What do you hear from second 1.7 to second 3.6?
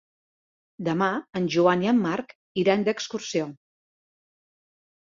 i en Marc iran d'excursió.